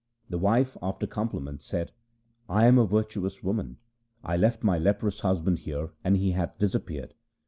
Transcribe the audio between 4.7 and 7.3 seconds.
leprous husband here and he hath disappeared.